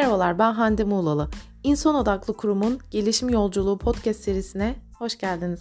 [0.00, 1.28] Merhabalar ben Hande Muğlalı.
[1.62, 5.60] İnsan Odaklı Kurum'un Gelişim Yolculuğu podcast serisine hoş geldiniz.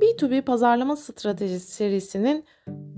[0.00, 2.44] B2B pazarlama stratejisi serisinin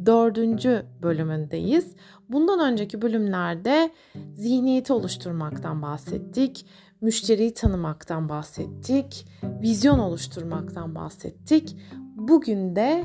[0.07, 1.95] dördüncü bölümündeyiz.
[2.29, 3.91] Bundan önceki bölümlerde
[4.35, 6.67] zihniyeti oluşturmaktan bahsettik,
[7.01, 9.27] müşteriyi tanımaktan bahsettik,
[9.63, 11.77] vizyon oluşturmaktan bahsettik.
[12.17, 13.05] Bugün de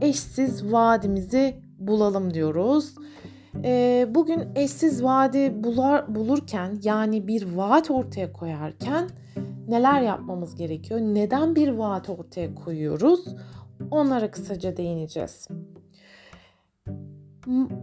[0.00, 2.94] eşsiz vaadimizi bulalım diyoruz.
[3.64, 9.08] Ee, bugün eşsiz vaadi bular, bulurken yani bir vaat ortaya koyarken
[9.68, 11.00] neler yapmamız gerekiyor?
[11.00, 13.24] Neden bir vaat ortaya koyuyoruz?
[13.90, 15.48] Onlara kısaca değineceğiz.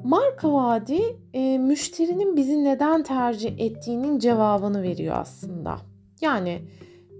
[0.04, 1.02] Marka vaadi
[1.34, 5.77] e, müşterinin bizi neden tercih ettiğinin cevabını veriyor aslında.
[6.22, 6.61] Yani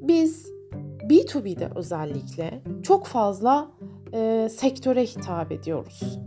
[0.02, 0.52] biz
[1.09, 3.72] B2B'de özellikle çok fazla
[4.14, 6.19] e, sektöre hitap ediyoruz.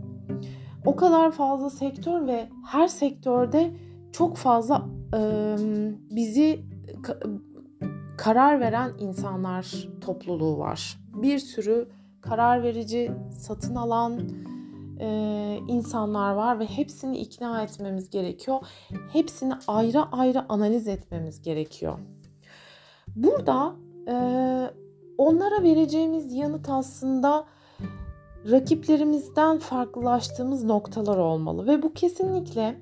[0.85, 3.71] O kadar fazla sektör ve her sektörde
[4.11, 4.85] çok fazla
[5.15, 5.55] e,
[6.11, 6.65] bizi
[7.03, 7.19] ka,
[8.17, 10.99] karar veren insanlar topluluğu var.
[11.13, 11.89] Bir sürü
[12.21, 14.19] karar verici, satın alan,
[14.99, 18.59] e, insanlar var ve hepsini ikna etmemiz gerekiyor.
[19.13, 21.99] Hepsini ayrı ayrı analiz etmemiz gerekiyor.
[23.15, 23.75] Burada
[24.07, 24.15] e,
[25.17, 27.45] onlara vereceğimiz yanıt aslında
[28.51, 32.81] rakiplerimizden farklılaştığımız noktalar olmalı ve bu kesinlikle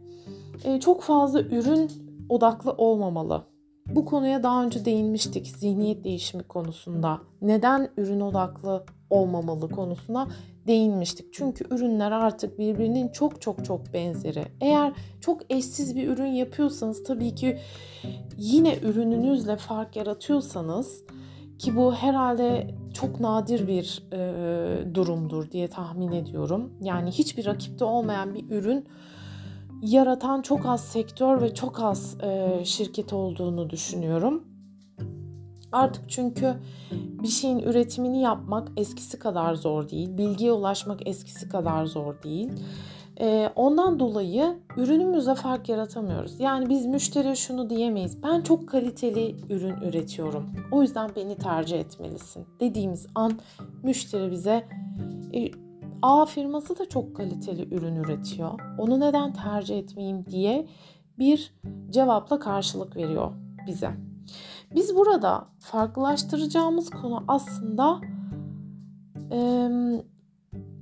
[0.64, 1.92] e, çok fazla ürün
[2.30, 3.51] odaklı olmamalı.
[3.96, 7.22] Bu konuya daha önce değinmiştik zihniyet değişimi konusunda.
[7.42, 10.28] Neden ürün odaklı olmamalı konusuna
[10.68, 11.34] değinmiştik.
[11.34, 14.44] Çünkü ürünler artık birbirinin çok çok çok benzeri.
[14.62, 17.58] Eğer çok eşsiz bir ürün yapıyorsanız tabii ki
[18.38, 21.04] yine ürününüzle fark yaratıyorsanız
[21.60, 26.74] ki bu herhalde çok nadir bir e, durumdur diye tahmin ediyorum.
[26.82, 28.88] Yani hiçbir rakipte olmayan bir ürün
[29.82, 34.44] yaratan çok az sektör ve çok az e, şirket olduğunu düşünüyorum.
[35.72, 36.56] Artık çünkü
[36.92, 40.18] bir şeyin üretimini yapmak eskisi kadar zor değil.
[40.18, 42.50] Bilgiye ulaşmak eskisi kadar zor değil.
[43.20, 46.40] Ee, ondan dolayı ürünümüzde fark yaratamıyoruz.
[46.40, 48.24] Yani biz müşteriye şunu diyemeyiz.
[48.24, 50.50] Ben çok kaliteli ürün üretiyorum.
[50.72, 52.46] O yüzden beni tercih etmelisin.
[52.60, 53.32] Dediğimiz an
[53.84, 54.66] müşteri bize
[55.34, 55.52] e,
[56.02, 58.60] A firması da çok kaliteli ürün üretiyor.
[58.78, 60.68] Onu neden tercih etmeyeyim diye
[61.20, 61.54] bir
[61.90, 63.32] cevapla karşılık veriyor
[63.68, 63.92] bize.
[64.76, 68.02] Biz burada farklılaştıracağımız konu aslında
[69.32, 69.70] e,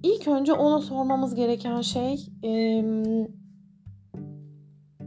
[0.04, 2.84] ilk önce ona sormamız gereken şey e,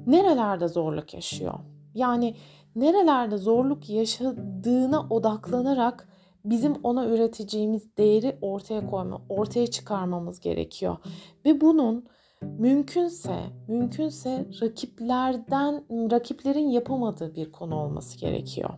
[0.06, 1.54] nerelerde zorluk yaşıyor?
[1.94, 2.34] Yani
[2.76, 6.08] nerelerde zorluk yaşadığına odaklanarak
[6.44, 10.96] bizim ona üreteceğimiz değeri ortaya koyma, ortaya çıkarmamız gerekiyor.
[11.44, 12.04] Ve bunun
[12.42, 13.36] mümkünse
[13.68, 18.70] mümkünse rakiplerden rakiplerin yapamadığı bir konu olması gerekiyor.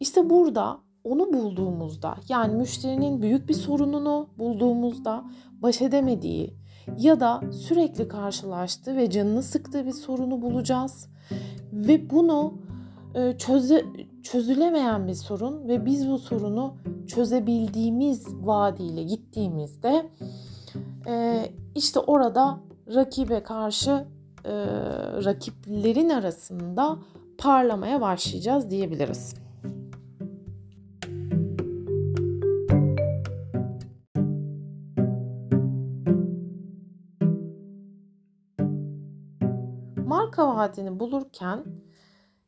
[0.00, 5.24] İşte burada onu bulduğumuzda yani müşterinin büyük bir sorununu bulduğumuzda
[5.62, 6.54] baş edemediği
[6.98, 11.08] ya da sürekli karşılaştığı ve canını sıktığı bir sorunu bulacağız
[11.72, 12.54] ve bunu
[13.38, 13.84] çöze,
[14.22, 16.76] çözülemeyen bir sorun ve biz bu sorunu
[17.06, 20.10] çözebildiğimiz vaadiyle gittiğimizde
[21.06, 21.44] e,
[21.74, 22.60] işte orada
[22.94, 23.90] rakibe karşı
[24.44, 24.52] e,
[25.24, 26.98] rakiplerin arasında
[27.38, 29.34] parlamaya başlayacağız diyebiliriz.
[40.06, 41.64] Marka vaadini bulurken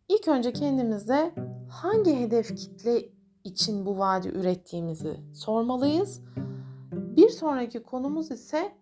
[0.09, 1.34] ilk önce kendimize
[1.72, 3.09] hangi hedef kitle
[3.44, 6.21] için bu vaadi ürettiğimizi sormalıyız.
[6.93, 8.72] Bir sonraki konumuz ise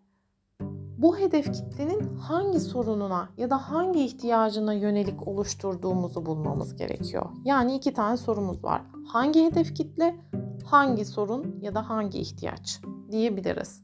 [0.99, 7.27] bu hedef kitlenin hangi sorununa ya da hangi ihtiyacına yönelik oluşturduğumuzu bulmamız gerekiyor.
[7.45, 8.83] Yani iki tane sorumuz var.
[9.07, 10.17] Hangi hedef kitle,
[10.65, 12.81] hangi sorun ya da hangi ihtiyaç
[13.11, 13.83] diyebiliriz.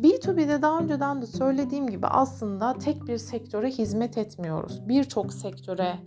[0.00, 4.88] B2B'de daha önceden de söylediğim gibi aslında tek bir sektöre hizmet etmiyoruz.
[4.88, 5.98] Birçok sektöre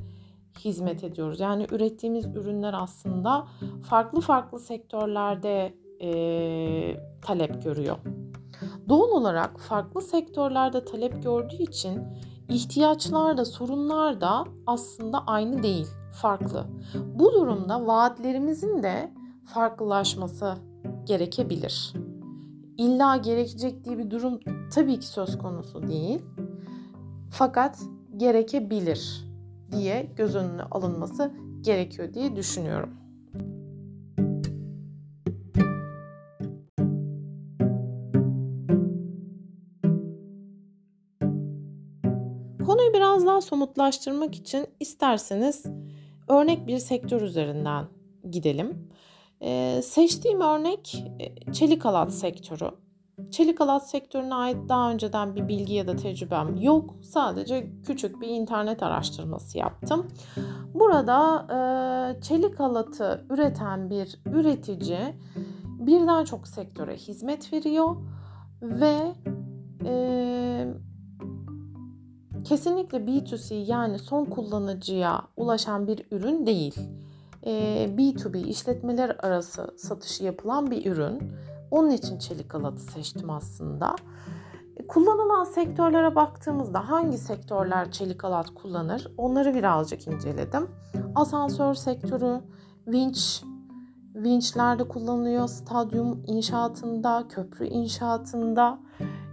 [0.60, 1.40] hizmet ediyoruz.
[1.40, 3.48] Yani ürettiğimiz ürünler aslında
[3.84, 6.10] farklı farklı sektörlerde e,
[7.22, 7.98] talep görüyor.
[8.90, 12.02] Doğal olarak farklı sektörlerde talep gördüğü için
[12.50, 15.88] ihtiyaçlar da sorunlar da aslında aynı değil,
[16.22, 16.66] farklı.
[17.16, 19.14] Bu durumda vaatlerimizin de
[19.46, 20.56] farklılaşması
[21.06, 21.94] gerekebilir.
[22.78, 24.40] İlla gerekecek diye bir durum
[24.74, 26.22] tabii ki söz konusu değil.
[27.32, 27.80] Fakat
[28.18, 29.29] gerekebilir
[29.72, 31.32] diye göz önüne alınması
[31.62, 32.90] gerekiyor diye düşünüyorum.
[42.66, 45.66] Konuyu biraz daha somutlaştırmak için isterseniz
[46.28, 47.86] örnek bir sektör üzerinden
[48.32, 48.90] gidelim.
[49.42, 52.72] Ee, seçtiğim örnek e, çelik alat sektörü.
[53.32, 56.96] Çelik halat sektörüne ait daha önceden bir bilgi ya da tecrübem yok.
[57.02, 60.08] Sadece küçük bir internet araştırması yaptım.
[60.74, 65.16] Burada e, çelik halatı üreten bir üretici
[65.66, 67.96] birden çok sektöre hizmet veriyor
[68.62, 69.14] ve
[69.86, 70.68] e,
[72.44, 76.76] kesinlikle B2C yani son kullanıcıya ulaşan bir ürün değil.
[77.46, 77.52] E,
[77.98, 81.20] B2B işletmeler arası satışı yapılan bir ürün.
[81.72, 83.96] Onun için çelik halatı seçtim aslında.
[84.78, 90.68] E, kullanılan sektörlere baktığımızda hangi sektörler çelik halat kullanır onları birazcık inceledim.
[91.16, 92.42] Asansör sektörü,
[92.88, 93.44] vinç,
[94.16, 98.80] vinçlerde kullanılıyor, stadyum inşaatında, köprü inşaatında,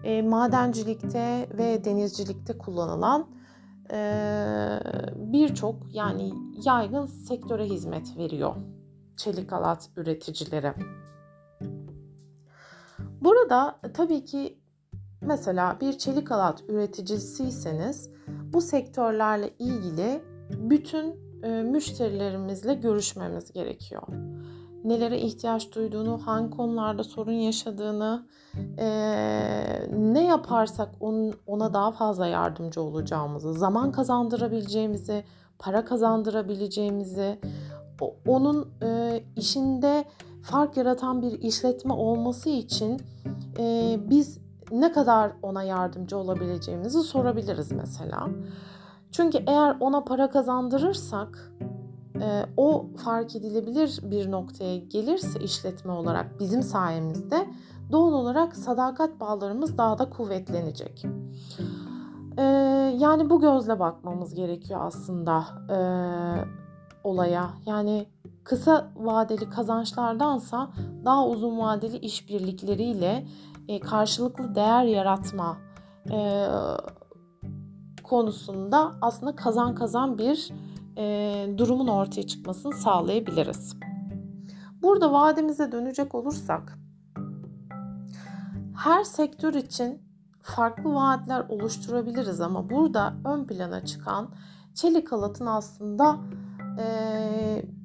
[0.05, 3.27] e, madencilikte ve denizcilikte kullanılan
[3.93, 3.99] e,
[5.17, 6.32] birçok yani
[6.65, 8.55] yaygın sektöre hizmet veriyor
[9.17, 10.75] çelik halat üreticileri.
[13.21, 14.59] Burada tabii ki
[15.21, 18.11] mesela bir çelik halat üreticisiyseniz
[18.53, 24.03] bu sektörlerle ilgili bütün e, müşterilerimizle görüşmemiz gerekiyor.
[24.85, 28.27] Nelere ihtiyaç duyduğunu, hangi konularda sorun yaşadığını,
[28.79, 28.87] e,
[29.93, 30.89] ne yaparsak
[31.47, 35.25] ona daha fazla yardımcı olacağımızı, zaman kazandırabileceğimizi,
[35.59, 37.39] para kazandırabileceğimizi,
[38.27, 40.05] onun e, işinde
[40.46, 43.00] fark yaratan bir işletme olması için
[43.58, 44.38] e, biz
[44.70, 48.28] ne kadar ona yardımcı olabileceğimizi sorabiliriz mesela.
[49.12, 51.52] Çünkü eğer ona para kazandırırsak
[52.20, 57.46] e, o fark edilebilir bir noktaya gelirse işletme olarak bizim sayemizde
[57.93, 61.04] doğal olarak sadakat bağlarımız daha da kuvvetlenecek.
[62.38, 62.43] E,
[62.98, 65.78] yani bu gözle bakmamız gerekiyor aslında e,
[67.04, 67.50] olaya.
[67.66, 68.06] Yani
[68.46, 70.70] kısa vadeli kazançlardansa
[71.04, 73.26] daha uzun vadeli işbirlikleriyle
[73.69, 75.58] e, karşılıklı değer yaratma
[76.10, 76.46] e,
[78.02, 80.50] konusunda aslında kazan kazan bir
[80.98, 83.76] e, durumun ortaya çıkmasını sağlayabiliriz.
[84.82, 86.78] Burada vademize dönecek olursak
[88.76, 90.02] her sektör için
[90.43, 94.28] farklı vaatler oluşturabiliriz ama burada ön plana çıkan
[94.75, 96.16] çelik halatın aslında
[96.78, 97.75] e,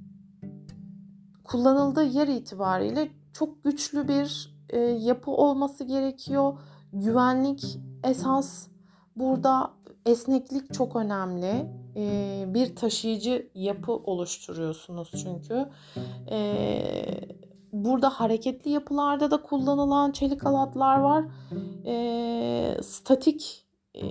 [1.52, 6.58] kullanıldığı yer itibariyle çok güçlü bir e, yapı olması gerekiyor.
[6.94, 8.68] Güvenlik esas
[9.16, 9.72] burada
[10.06, 11.70] esneklik çok önemli.
[11.96, 15.70] E, bir taşıyıcı yapı oluşturuyorsunuz çünkü.
[16.32, 16.82] E,
[17.74, 21.26] burada hareketli yapılarda da kullanılan çelik halatlar var.
[21.86, 23.66] E, statik
[23.96, 24.02] e,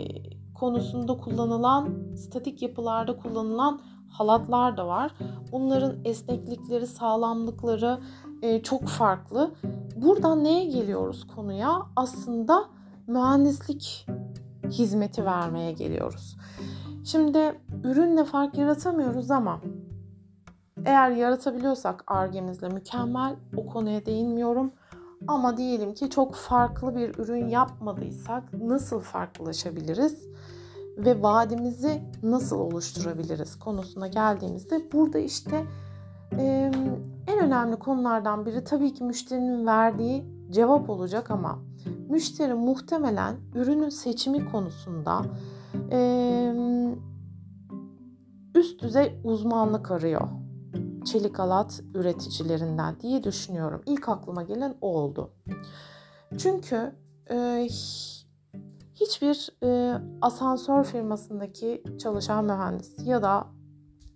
[0.55, 5.15] konusunda kullanılan, statik yapılarda kullanılan halatlar da var.
[5.53, 7.99] Bunların esneklikleri, sağlamlıkları
[8.43, 9.51] e, çok farklı.
[9.97, 11.83] Buradan neye geliyoruz konuya?
[11.97, 12.65] Aslında
[13.07, 14.07] mühendislik
[14.71, 16.37] hizmeti vermeye geliyoruz.
[17.05, 19.61] Şimdi ürünle fark yaratamıyoruz ama
[20.85, 24.73] eğer yaratabiliyorsak argemizle mükemmel o konuya değinmiyorum.
[25.29, 30.29] Ama diyelim ki çok farklı bir ürün yapmadıysak nasıl farklılaşabiliriz?
[30.97, 35.66] Ve vadimizi nasıl oluşturabiliriz konusuna geldiğimizde burada işte
[36.38, 36.73] e,
[37.26, 41.59] en önemli konulardan biri tabii ki müşterinin verdiği cevap olacak ama
[42.09, 45.23] müşteri muhtemelen ürünün seçimi konusunda
[45.92, 46.52] e,
[48.54, 50.28] üst düzey uzmanlık arıyor
[51.04, 53.82] çelik halat üreticilerinden diye düşünüyorum.
[53.87, 55.30] İlk aklıma gelen o oldu.
[56.38, 56.94] Çünkü
[57.30, 57.68] e,
[59.00, 63.47] hiçbir e, asansör firmasındaki çalışan mühendis ya da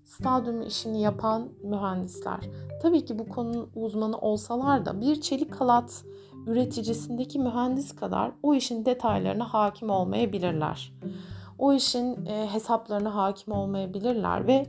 [0.04, 2.40] stadyum işini yapan mühendisler
[2.82, 6.04] tabii ki bu konunun uzmanı olsalar da bir çelik halat
[6.46, 10.92] üreticisindeki mühendis kadar o işin detaylarına hakim olmayabilirler.
[11.58, 14.66] O işin e, hesaplarına hakim olmayabilirler ve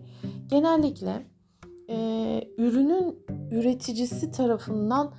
[0.49, 1.27] genellikle
[1.89, 1.97] e,
[2.57, 3.19] ürünün
[3.51, 5.11] üreticisi tarafından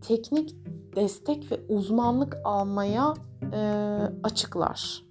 [0.00, 0.54] teknik
[0.96, 3.14] destek ve uzmanlık almaya
[3.52, 3.60] e,
[4.22, 5.02] açıklar.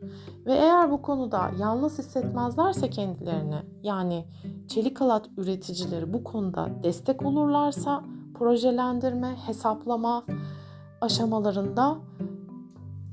[0.46, 4.26] Ve eğer bu konuda yalnız hissetmezlerse kendilerini yani
[4.68, 10.26] çelik halat üreticileri bu konuda destek olurlarsa projelendirme, hesaplama
[11.02, 11.98] aşamalarında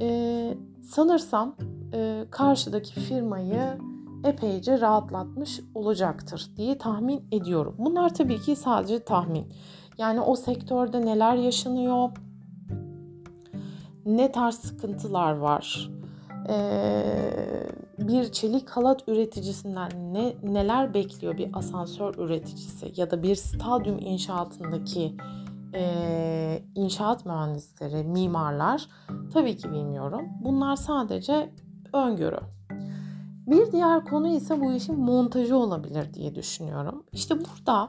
[0.00, 1.56] e, sanırsam
[1.94, 3.78] e, karşıdaki firmayı
[4.24, 7.74] epeyce rahatlatmış olacaktır diye tahmin ediyorum.
[7.78, 9.52] Bunlar tabii ki sadece tahmin.
[9.98, 12.10] Yani o sektörde neler yaşanıyor,
[14.06, 15.90] ne tarz sıkıntılar var,
[16.48, 17.02] ee,
[17.98, 25.16] bir çelik halat üreticisinden ne neler bekliyor bir asansör üreticisi ya da bir stadyum inşaatındaki
[25.74, 28.88] e, inşaat mühendisleri, mimarlar
[29.32, 30.28] tabii ki bilmiyorum.
[30.44, 31.52] Bunlar sadece
[31.92, 32.38] öngörü.
[33.46, 37.04] Bir diğer konu ise bu işin montajı olabilir diye düşünüyorum.
[37.12, 37.88] İşte burada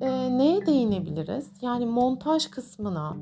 [0.00, 1.50] e, neye değinebiliriz?
[1.62, 3.16] Yani montaj kısmına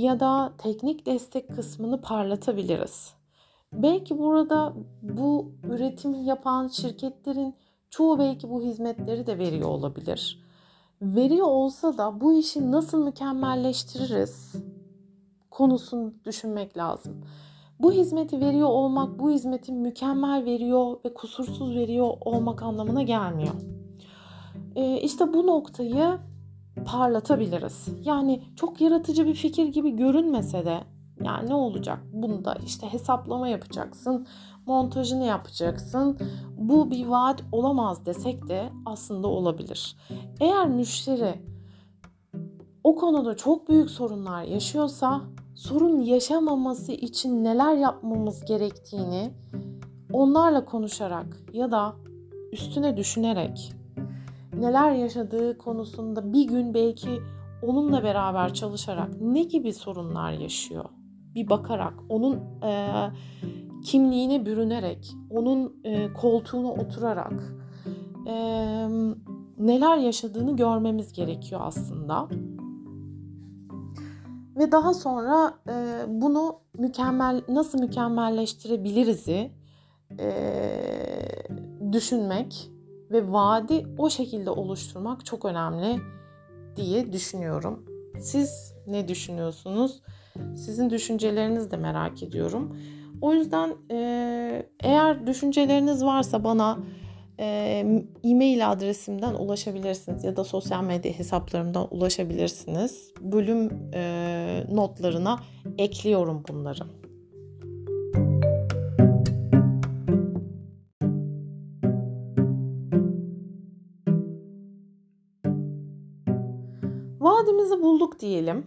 [0.00, 3.14] ya da teknik destek kısmını parlatabiliriz.
[3.72, 7.54] Belki burada bu üretim yapan şirketlerin
[7.90, 10.42] çoğu belki bu hizmetleri de veriyor olabilir.
[11.02, 14.52] Veriyor olsa da bu işi nasıl mükemmelleştiririz
[15.50, 17.24] konusunu düşünmek lazım.
[17.80, 23.54] Bu hizmeti veriyor olmak, bu hizmeti mükemmel veriyor ve kusursuz veriyor olmak anlamına gelmiyor.
[24.76, 26.18] Ee, işte bu noktayı
[26.86, 27.88] parlatabiliriz.
[28.04, 30.80] Yani çok yaratıcı bir fikir gibi görünmese de
[31.24, 31.98] yani ne olacak?
[32.12, 34.26] Bunda işte hesaplama yapacaksın,
[34.66, 36.18] montajını yapacaksın.
[36.58, 39.96] Bu bir vaat olamaz desek de aslında olabilir.
[40.40, 41.34] Eğer müşteri
[42.84, 45.20] o konuda çok büyük sorunlar yaşıyorsa
[45.54, 49.30] sorun yaşamaması için neler yapmamız gerektiğini
[50.12, 51.94] onlarla konuşarak ya da
[52.52, 53.72] üstüne düşünerek
[54.60, 57.20] neler yaşadığı konusunda bir gün belki
[57.62, 60.84] onunla beraber çalışarak ne gibi sorunlar yaşıyor?
[61.34, 62.94] Bir bakarak onun e,
[63.84, 67.54] kimliğine bürünerek onun e, koltuğuna oturarak
[68.26, 68.34] e,
[69.58, 72.28] neler yaşadığını görmemiz gerekiyor aslında.
[74.56, 79.50] Ve daha sonra e, bunu mükemmel nasıl mükemmelleştirebiliriz'i
[80.18, 80.30] e,
[81.92, 82.70] düşünmek
[83.10, 86.00] ve vaadi o şekilde oluşturmak çok önemli
[86.76, 87.86] diye düşünüyorum.
[88.20, 90.02] Siz ne düşünüyorsunuz?
[90.56, 92.76] Sizin düşüncelerinizi de merak ediyorum.
[93.20, 96.78] O yüzden e, eğer düşünceleriniz varsa bana
[97.38, 97.84] e,
[98.24, 103.12] e-mail adresimden ulaşabilirsiniz ya da sosyal medya hesaplarımdan ulaşabilirsiniz.
[103.20, 105.40] Bölüm e, notlarına
[105.78, 106.99] ekliyorum bunları.
[117.40, 118.66] Vadimizi bulduk diyelim.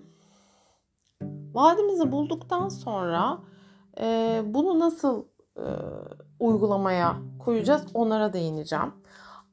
[1.54, 3.40] Vadimizi bulduktan sonra
[4.00, 5.26] e, bunu nasıl
[5.58, 5.66] e,
[6.40, 8.94] uygulamaya koyacağız onlara değineceğim.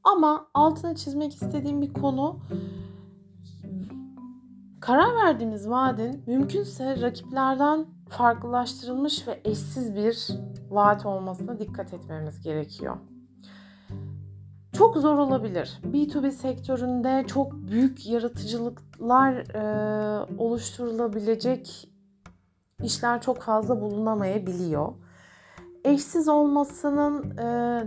[0.05, 2.41] Ama altını çizmek istediğim bir konu
[4.81, 10.29] karar verdiğimiz vaadin mümkünse rakiplerden farklılaştırılmış ve eşsiz bir
[10.71, 12.97] vaat olmasına dikkat etmemiz gerekiyor.
[14.81, 15.81] Çok zor olabilir.
[15.93, 21.89] B2B sektöründe çok büyük yaratıcılıklar e, oluşturulabilecek
[22.83, 24.93] işler çok fazla bulunamayabiliyor
[25.85, 27.45] eşsiz olmasının e,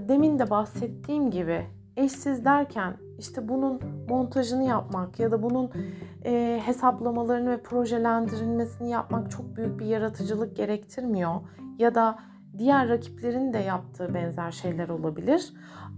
[0.09, 1.65] demin de bahsettiğim gibi
[1.97, 5.71] eşsiz derken işte bunun montajını yapmak ya da bunun
[6.25, 11.33] e, hesaplamalarını ve projelendirilmesini yapmak çok büyük bir yaratıcılık gerektirmiyor
[11.79, 12.19] ya da
[12.57, 15.53] diğer rakiplerin de yaptığı benzer şeyler olabilir.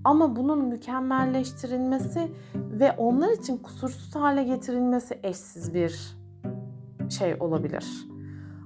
[0.05, 6.17] Ama bunun mükemmelleştirilmesi ve onlar için kusursuz hale getirilmesi eşsiz bir
[7.09, 8.07] şey olabilir.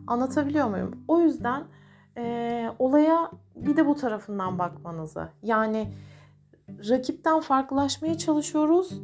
[0.07, 1.03] Anlatabiliyor muyum?
[1.07, 1.63] O yüzden
[2.17, 5.29] e, olaya bir de bu tarafından bakmanızı.
[5.43, 5.93] Yani
[6.89, 9.01] rakipten farklılaşmaya çalışıyoruz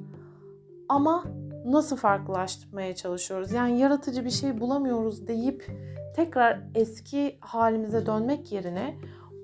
[0.89, 1.23] ama
[1.65, 3.51] nasıl farklılaştırmaya çalışıyoruz?
[3.51, 5.71] Yani yaratıcı bir şey bulamıyoruz deyip
[6.15, 8.95] tekrar eski halimize dönmek yerine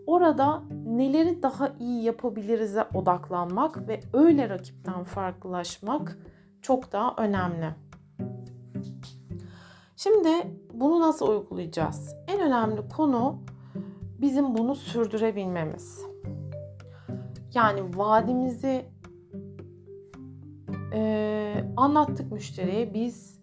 [0.08, 6.18] orada neleri daha iyi yapabiliriz'e odaklanmak ve öyle rakipten farklılaşmak
[6.62, 7.76] çok daha önemli.
[9.96, 10.30] Şimdi
[10.74, 12.16] bunu nasıl uygulayacağız?
[12.28, 13.40] En önemli konu
[14.22, 16.06] bizim bunu sürdürebilmemiz.
[17.54, 18.86] Yani vaadimizi
[20.94, 22.94] e, anlattık müşteriye.
[22.94, 23.42] Biz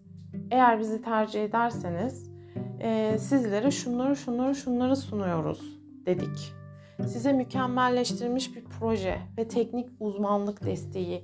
[0.51, 2.31] eğer bizi tercih ederseniz
[2.79, 6.53] e, sizlere şunları şunları şunları sunuyoruz dedik.
[7.07, 11.23] Size mükemmelleştirilmiş bir proje ve teknik uzmanlık desteği,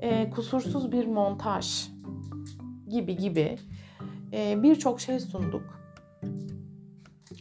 [0.00, 1.88] e, kusursuz bir montaj
[2.88, 3.58] gibi gibi
[4.32, 5.80] e, birçok şey sunduk.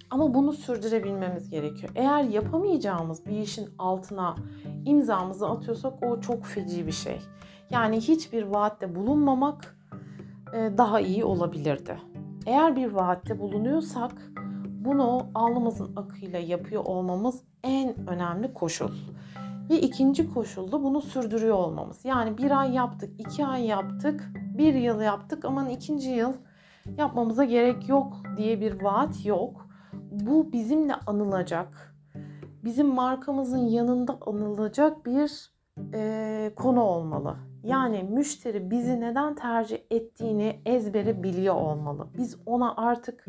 [0.09, 1.91] Ama bunu sürdürebilmemiz gerekiyor.
[1.95, 4.35] Eğer yapamayacağımız bir işin altına
[4.85, 7.19] imzamızı atıyorsak o çok feci bir şey.
[7.69, 9.77] Yani hiçbir vaatte bulunmamak
[10.53, 11.97] e, daha iyi olabilirdi.
[12.45, 14.31] Eğer bir vaatte bulunuyorsak
[14.85, 18.91] bunu alnımızın akıyla yapıyor olmamız en önemli koşul.
[19.69, 22.05] Ve ikinci koşul da bunu sürdürüyor olmamız.
[22.05, 26.33] Yani bir ay yaptık, iki ay yaptık, bir yıl yaptık ama ikinci yıl
[26.97, 29.69] yapmamıza gerek yok diye bir vaat yok
[30.11, 31.95] bu bizimle anılacak
[32.63, 35.51] bizim markamızın yanında anılacak bir
[35.93, 37.35] e, konu olmalı.
[37.63, 42.07] Yani müşteri bizi neden tercih ettiğini ezbere biliyor olmalı.
[42.17, 43.25] Biz ona artık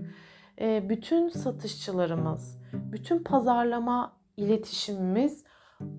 [0.61, 5.45] bütün satışçılarımız, bütün pazarlama iletişimimiz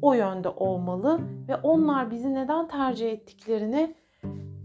[0.01, 3.95] o yönde olmalı ve onlar bizi neden tercih ettiklerini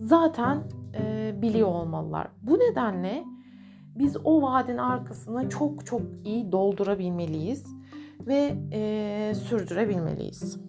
[0.01, 0.63] zaten
[0.99, 2.29] e, biliyor olmalılar.
[2.43, 3.25] Bu nedenle
[3.99, 7.65] biz o vaadin arkasını çok çok iyi doldurabilmeliyiz
[8.27, 10.66] ve e, sürdürebilmeliyiz.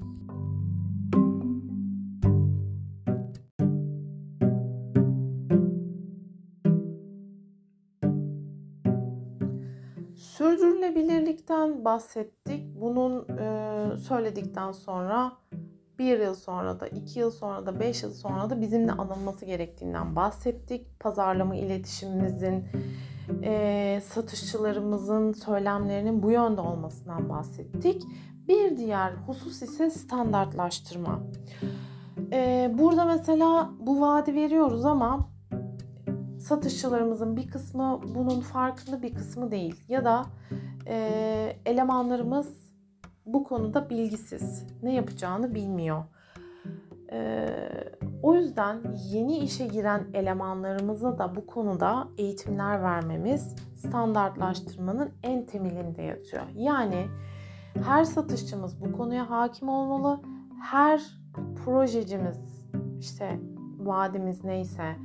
[10.88, 12.82] Sürdürülebilirlikten bahsettik.
[12.82, 15.32] Bunun e, söyledikten sonra
[16.00, 20.16] bir yıl sonra da, iki yıl sonra da, beş yıl sonra da bizimle anılması gerektiğinden
[20.16, 21.00] bahsettik.
[21.00, 22.66] Pazarlama iletişimimizin,
[23.44, 28.04] e, satışçılarımızın söylemlerinin bu yönde olmasından bahsettik.
[28.48, 31.20] Bir diğer husus ise standartlaştırma.
[32.32, 35.30] E, burada mesela bu vaadi veriyoruz ama
[36.40, 39.76] satışçılarımızın bir kısmı bunun farkında bir kısmı değil.
[39.88, 40.26] Ya da
[40.88, 42.72] e, elemanlarımız
[43.26, 44.68] bu konuda bilgisiz.
[44.84, 46.04] Ne yapacağını bilmiyor.
[47.12, 47.48] E,
[48.24, 56.44] o yüzden yeni işe giren elemanlarımıza da bu konuda eğitimler vermemiz standartlaştırmanın en temelinde yatıyor.
[56.56, 57.08] Yani
[57.86, 60.22] her satışçımız bu konuya hakim olmalı.
[60.62, 61.02] Her
[61.66, 62.68] projecimiz
[63.00, 63.40] işte
[63.80, 64.96] vaadimiz neyse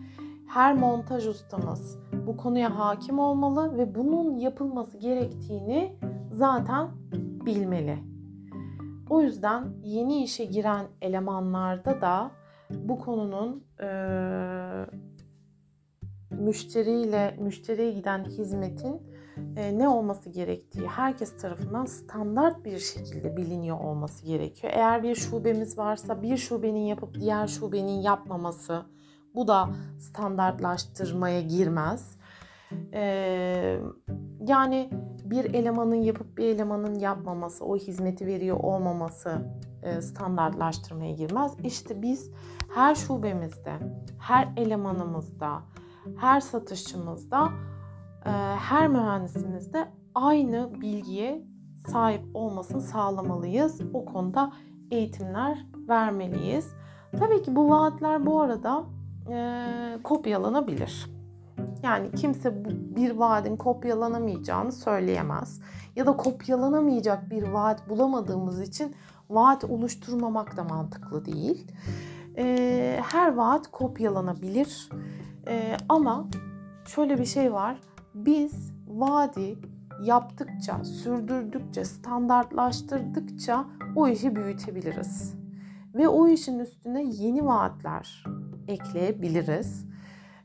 [0.49, 5.97] her montaj ustamız bu konuya hakim olmalı ve bunun yapılması gerektiğini
[6.33, 6.89] zaten
[7.47, 7.99] bilmeli.
[9.11, 12.31] O yüzden yeni işe giren elemanlarda da
[12.71, 13.89] bu konunun e,
[16.31, 19.03] müşteriyle müşteriye giden hizmetin
[19.57, 24.73] e, ne olması gerektiği herkes tarafından standart bir şekilde biliniyor olması gerekiyor.
[24.77, 28.83] Eğer bir şubemiz varsa bir şubenin yapıp diğer şubenin yapmaması
[29.35, 29.69] bu da
[29.99, 32.17] standartlaştırmaya girmez.
[32.93, 33.79] Ee,
[34.47, 34.91] yani
[35.25, 39.39] bir elemanın yapıp bir elemanın yapmaması, o hizmeti veriyor olmaması
[39.83, 41.57] e, standartlaştırmaya girmez.
[41.65, 42.31] İşte biz
[42.75, 43.73] her şubemizde,
[44.19, 45.63] her elemanımızda,
[46.17, 47.49] her satışçımızda,
[48.27, 51.47] e, her mühendisimizde aynı bilgiye
[51.87, 53.81] sahip olmasını sağlamalıyız.
[53.95, 54.53] O konuda
[54.91, 56.75] eğitimler vermeliyiz.
[57.19, 58.85] Tabii ki bu vaatler bu arada
[59.31, 61.11] e, kopyalanabilir.
[61.83, 62.65] Yani kimse
[62.97, 65.61] bir vaadin kopyalanamayacağını söyleyemez.
[65.97, 68.95] Ya da kopyalanamayacak bir vaat bulamadığımız için
[69.31, 71.73] vaat oluşturmamak da mantıklı değil.
[72.39, 74.89] E, her vaat kopyalanabilir.
[75.49, 76.29] E, ama
[76.87, 77.81] şöyle bir şey var.
[78.15, 79.59] Biz vaadi
[80.03, 83.65] yaptıkça, sürdürdükçe, standartlaştırdıkça
[83.97, 85.35] o işi büyütebiliriz.
[85.95, 88.25] Ve o işin üstüne yeni vaatler
[88.69, 89.87] ekleyebiliriz.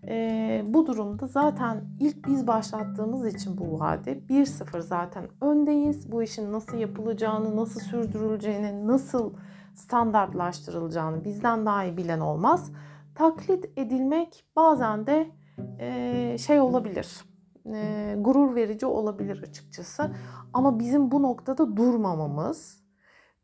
[0.08, 6.12] E, bu durumda zaten ilk biz başlattığımız için bu vade 1-0 zaten öndeyiz.
[6.12, 9.34] Bu işin nasıl yapılacağını, nasıl sürdürüleceğini, nasıl
[9.76, 12.72] standartlaştırılacağını bizden daha iyi bilen olmaz.
[13.16, 15.32] Taklit edilmek bazen de
[15.80, 17.22] e, şey olabilir,
[17.66, 20.12] e, gurur verici olabilir açıkçası.
[20.54, 22.84] Ama bizim bu noktada durmamamız,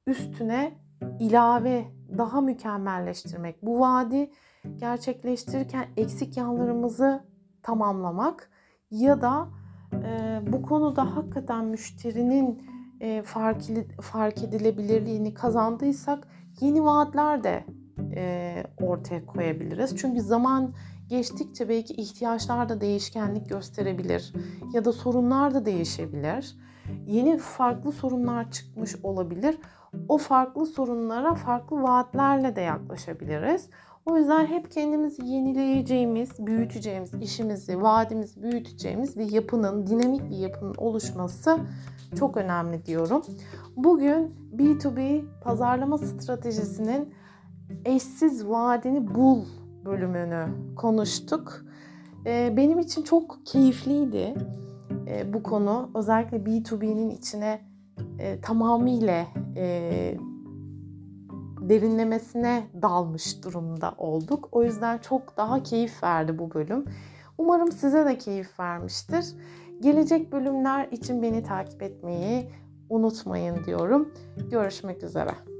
[0.07, 0.73] üstüne
[1.19, 1.85] ilave,
[2.17, 4.31] daha mükemmelleştirmek, bu vaadi
[4.77, 7.23] gerçekleştirirken eksik yanlarımızı
[7.63, 8.49] tamamlamak
[8.91, 9.47] ya da
[9.93, 12.63] e, bu konuda hakikaten müşterinin
[12.99, 13.61] e, fark,
[14.01, 16.27] fark edilebilirliğini kazandıysak
[16.61, 17.65] yeni vaatler de
[18.15, 19.97] e, ortaya koyabiliriz.
[19.97, 20.73] Çünkü zaman
[21.07, 24.33] geçtikçe belki ihtiyaçlar da değişkenlik gösterebilir
[24.73, 26.55] ya da sorunlar da değişebilir.
[27.07, 29.57] Yeni farklı sorunlar çıkmış olabilir.
[30.09, 33.69] O farklı sorunlara farklı vaatlerle de yaklaşabiliriz.
[34.05, 41.57] O yüzden hep kendimizi yenileyeceğimiz, büyüteceğimiz, işimizi, vaadimizi büyüteceğimiz bir yapının, dinamik bir yapının oluşması
[42.19, 43.21] çok önemli diyorum.
[43.75, 47.13] Bugün B2B pazarlama stratejisinin
[47.85, 49.45] eşsiz vaadini bul
[49.85, 51.65] bölümünü konuştuk.
[52.25, 54.35] Ee, benim için çok keyifliydi
[55.07, 55.89] ee, bu konu.
[55.95, 57.61] Özellikle B2B'nin içine
[58.19, 60.17] e, tamamıyla e,
[61.69, 64.49] derinlemesine dalmış durumda olduk.
[64.51, 66.85] O yüzden çok daha keyif verdi bu bölüm.
[67.37, 69.25] Umarım size de keyif vermiştir.
[69.79, 72.49] Gelecek bölümler için beni takip etmeyi
[72.89, 74.13] unutmayın diyorum.
[74.51, 75.52] Görüşmek üzere.